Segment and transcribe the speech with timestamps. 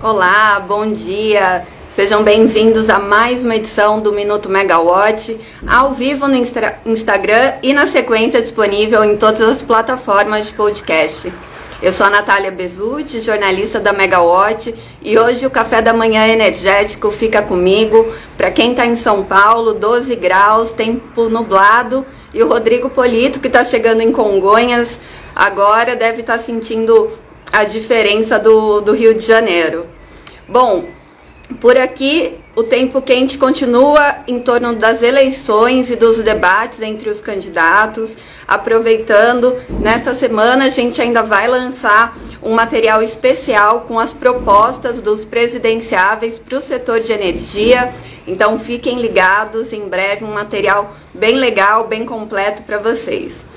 [0.00, 1.66] Olá, bom dia.
[1.90, 5.36] Sejam bem-vindos a mais uma edição do Minuto Megawatt,
[5.66, 11.32] ao vivo no Insta Instagram e na sequência disponível em todas as plataformas de podcast.
[11.82, 14.72] Eu sou a Natália Bezutti, jornalista da Megawatt,
[15.02, 18.06] e hoje o café da manhã energético fica comigo.
[18.36, 23.48] Para quem está em São Paulo, 12 graus, tempo nublado, e o Rodrigo Polito, que
[23.48, 25.00] está chegando em Congonhas,
[25.34, 27.10] agora deve estar tá sentindo
[27.58, 29.86] a diferença do, do Rio de Janeiro.
[30.48, 30.84] Bom,
[31.60, 37.20] por aqui o tempo quente continua em torno das eleições e dos debates entre os
[37.20, 38.16] candidatos.
[38.46, 45.24] Aproveitando, nessa semana a gente ainda vai lançar um material especial com as propostas dos
[45.24, 47.92] presidenciáveis para o setor de energia.
[48.26, 53.47] Então fiquem ligados, em breve um material bem legal, bem completo para vocês.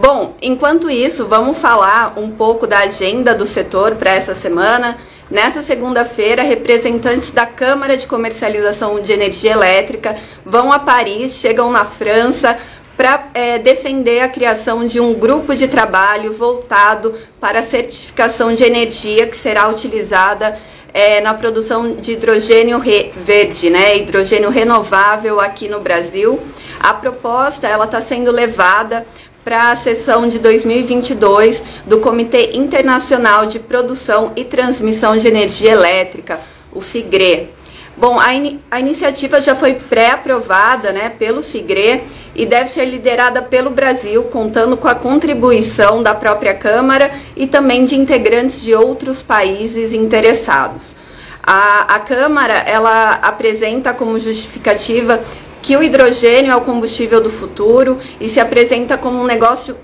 [0.00, 4.96] Bom, enquanto isso, vamos falar um pouco da agenda do setor para essa semana.
[5.30, 11.84] Nessa segunda-feira, representantes da Câmara de Comercialização de Energia Elétrica vão a Paris, chegam na
[11.84, 12.58] França
[12.96, 18.64] para é, defender a criação de um grupo de trabalho voltado para a certificação de
[18.64, 20.58] energia que será utilizada
[20.94, 22.82] é, na produção de hidrogênio
[23.22, 26.40] verde, né, hidrogênio renovável aqui no Brasil.
[26.80, 29.06] A proposta ela está sendo levada
[29.44, 36.40] para a sessão de 2022 do Comitê Internacional de Produção e Transmissão de Energia Elétrica,
[36.72, 37.50] o CIGRE.
[37.96, 42.02] Bom, a, in a iniciativa já foi pré-aprovada né, pelo CIGRE
[42.34, 47.84] e deve ser liderada pelo Brasil, contando com a contribuição da própria Câmara e também
[47.84, 50.94] de integrantes de outros países interessados.
[51.42, 55.20] A, a Câmara ela apresenta como justificativa
[55.62, 59.76] que o hidrogênio é o combustível do futuro e se apresenta como um negócio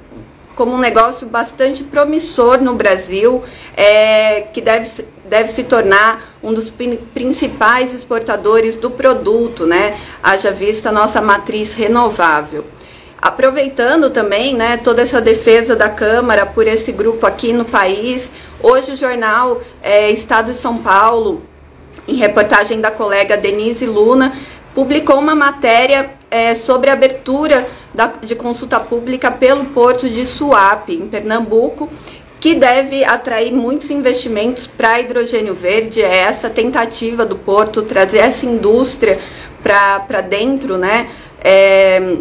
[0.57, 3.45] como um negócio bastante promissor no Brasil,
[3.77, 6.73] é, que deve, deve se tornar um dos
[7.13, 9.99] principais exportadores do produto, né?
[10.23, 12.65] Haja vista nossa matriz renovável.
[13.21, 18.31] Aproveitando também né, toda essa defesa da Câmara por esse grupo aqui no país,
[18.63, 21.43] hoje o jornal é, Estado de São Paulo,
[22.09, 24.33] em reportagem da colega Denise Luna,
[24.77, 30.93] publicou uma matéria é, sobre a abertura da, de consulta pública pelo porto de Suape,
[30.93, 31.89] em Pernambuco,
[32.39, 36.03] que deve atrair muitos investimentos para hidrogênio verde.
[36.03, 39.19] É essa tentativa do porto trazer essa indústria
[39.63, 41.09] para dentro né,
[41.43, 42.19] é,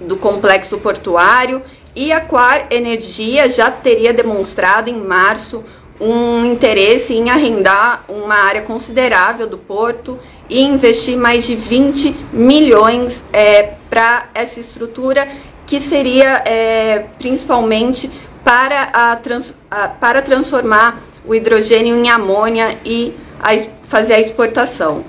[0.00, 1.62] do complexo portuário.
[1.94, 5.62] E a Quar Energia já teria demonstrado em março
[6.02, 10.18] um interesse em arrendar uma área considerável do porto
[10.50, 15.28] e investir mais de 20 milhões é, para essa estrutura,
[15.64, 18.10] que seria é, principalmente
[18.44, 23.50] para, a trans, a, para transformar o hidrogênio em amônia e a,
[23.84, 25.04] fazer a exportação.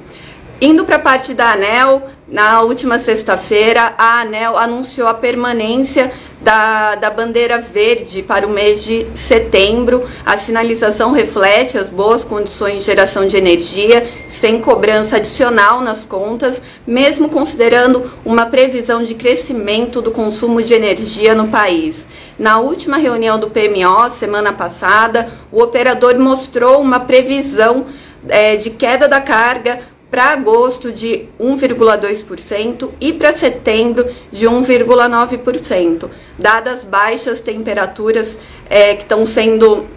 [0.65, 6.09] Indo para a parte da ANEL, na última sexta-feira, a ANEL anunciou a permanência
[6.39, 10.07] da, da bandeira verde para o mês de setembro.
[10.25, 16.61] A sinalização reflete as boas condições de geração de energia, sem cobrança adicional nas contas,
[16.87, 22.07] mesmo considerando uma previsão de crescimento do consumo de energia no país.
[22.39, 27.85] Na última reunião do PMO, semana passada, o operador mostrou uma previsão
[28.29, 36.07] é, de queda da carga para agosto de 1,2% e para setembro de 1,9%,
[36.37, 38.37] dadas baixas temperaturas
[38.69, 39.87] é, que estão sendo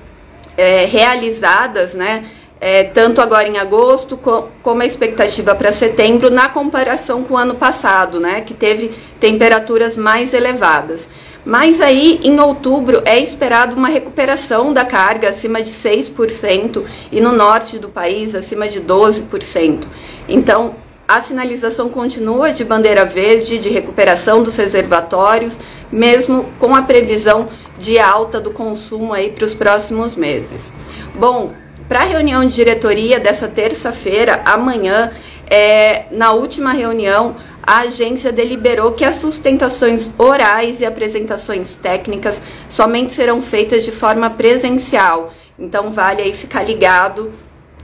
[0.57, 2.25] é, realizadas, né?
[2.59, 4.19] É, tanto agora em agosto
[4.63, 9.99] como a expectativa para setembro, na comparação com o ano passado, né, que teve temperaturas
[9.99, 11.07] mais elevadas.
[11.47, 17.31] Mas aí, em outubro, é esperado uma recuperação da carga acima de 6% e no
[17.31, 19.85] norte do país acima de 12%.
[20.29, 20.75] Então,
[21.07, 25.57] a sinalização continua de bandeira verde, de recuperação dos reservatórios,
[25.91, 30.73] mesmo com a previsão de alta do consumo aí para os próximos meses.
[31.15, 31.53] Bom,
[31.89, 35.13] para a reunião de diretoria dessa terça-feira, amanhã,
[35.49, 43.13] é, na última reunião, a agência deliberou que as sustentações orais e apresentações técnicas somente
[43.13, 45.33] serão feitas de forma presencial.
[45.59, 47.33] Então vale aí ficar ligado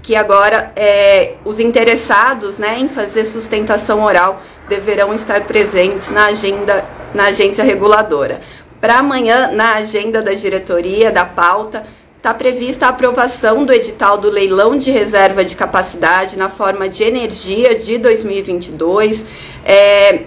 [0.01, 6.85] que agora é, os interessados né, em fazer sustentação oral deverão estar presentes na agenda
[7.15, 8.41] na agência reguladora.
[8.81, 11.85] Para amanhã, na agenda da diretoria, da pauta,
[12.23, 17.03] está prevista a aprovação do edital do leilão de reserva de capacidade na forma de
[17.03, 19.25] energia de 2022.
[19.65, 20.21] É,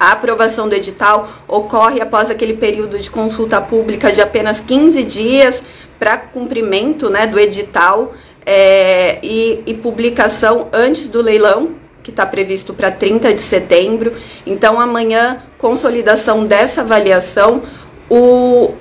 [0.00, 5.62] a aprovação do edital ocorre após aquele período de consulta pública de apenas 15 dias
[5.96, 8.12] para cumprimento né, do edital.
[8.44, 14.12] é, e, e publicação antes do leilão, que está previsto para 30 de setembro.
[14.44, 17.62] Então, amanhã, consolidação dessa avaliação.
[18.10, 18.74] O,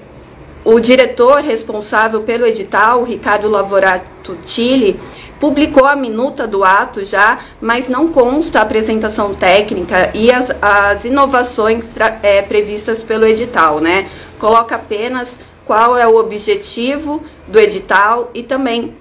[0.63, 4.99] o diretor responsável pelo edital, Ricardo Lavorato Tille,
[5.39, 11.03] publicou a minuta do ato já, mas não consta a apresentação técnica e as, as
[11.03, 11.83] inovações
[12.21, 14.07] é, previstas pelo edital, né?
[14.37, 18.95] Coloca apenas qual é o objetivo do edital e também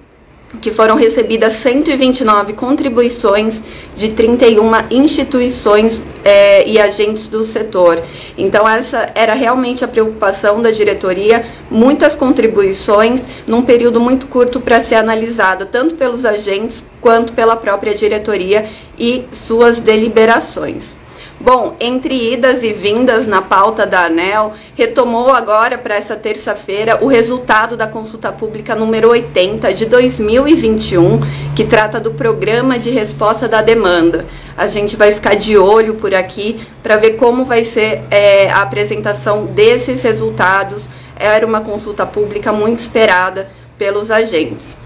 [0.59, 3.61] que foram recebidas 129 contribuições
[3.95, 8.01] de 31 instituições é, e agentes do setor.
[8.37, 14.83] Então, essa era realmente a preocupação da diretoria, muitas contribuições num período muito curto para
[14.83, 18.65] ser analisada, tanto pelos agentes quanto pela própria diretoria
[18.97, 21.00] e suas deliberações.
[21.43, 27.07] Bom, entre idas e vindas na pauta da ANEL, retomou agora para essa terça-feira o
[27.07, 31.19] resultado da consulta pública número 80 de 2021,
[31.55, 34.27] que trata do programa de resposta da demanda.
[34.55, 38.61] A gente vai ficar de olho por aqui para ver como vai ser é, a
[38.61, 40.87] apresentação desses resultados.
[41.15, 43.49] Era uma consulta pública muito esperada
[43.79, 44.77] pelos agentes.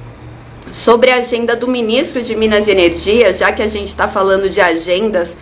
[0.71, 4.49] Sobre a agenda do ministro de Minas e Energia, já que a gente está falando
[4.49, 5.35] de agendas,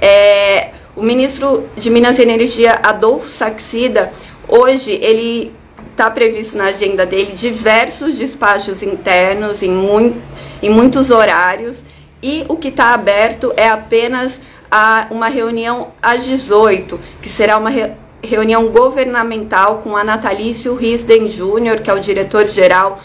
[0.00, 4.12] é, o ministro de Minas e Energia, Adolfo Saxida,
[4.48, 5.52] hoje ele
[5.90, 10.20] está previsto na agenda dele diversos despachos internos em, muito,
[10.62, 11.78] em muitos horários
[12.22, 14.40] e o que está aberto é apenas
[14.70, 17.92] a, uma reunião às 18, que será uma re,
[18.22, 23.00] reunião governamental com a Natalício Risden Júnior, que é o diretor-geral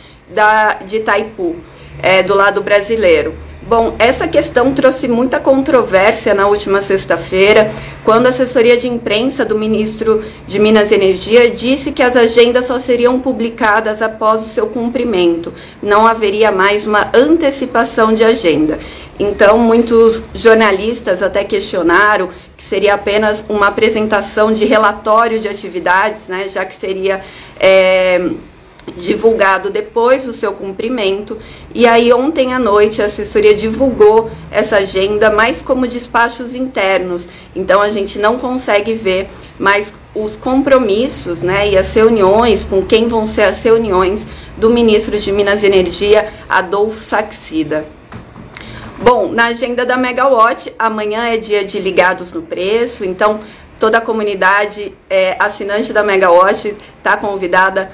[0.86, 1.56] de Itaipu,
[2.02, 3.36] é, do lado brasileiro.
[3.76, 7.72] Bom, essa questão trouxe muita controvérsia na última sexta-feira,
[8.04, 12.68] quando a assessoria de imprensa do ministro de Minas e Energia disse que as agendas
[12.68, 18.78] só seriam publicadas após o seu cumprimento, não haveria mais uma antecipação de agenda.
[19.20, 26.48] Então, muitos jornalistas até questionaram que seria apenas uma apresentação de relatório de atividades, né,
[26.48, 27.22] já que seria.
[27.60, 28.22] É,
[28.98, 31.38] divulgado depois do seu cumprimento.
[31.74, 37.28] E aí ontem à noite a assessoria divulgou essa agenda mais como despachos internos.
[37.56, 43.08] Então a gente não consegue ver mais os compromissos, né, e as reuniões com quem
[43.08, 44.22] vão ser as reuniões
[44.58, 47.86] do ministro de Minas e Energia, Adolfo Saxida.
[49.00, 53.42] Bom, na agenda da Megawatt, amanhã é dia de ligados no preço, então
[53.80, 57.92] toda a comunidade é, assinante da Megawatt está convidada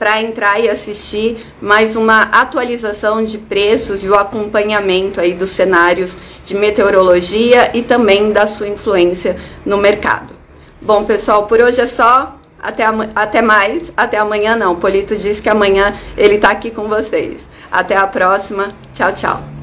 [0.00, 6.16] para entrar e assistir mais uma atualização de preços e o acompanhamento aí dos cenários
[6.44, 9.36] de meteorologia e também da sua influência
[9.66, 10.32] no mercado.
[10.80, 12.36] Bom, pessoal, por hoje é só.
[12.62, 12.84] Até,
[13.14, 13.92] até mais.
[13.96, 14.76] Até amanhã não.
[14.76, 17.40] Polito disse que amanhã ele está aqui com vocês.
[17.70, 18.72] Até a próxima.
[18.94, 19.57] Tchau, tchau.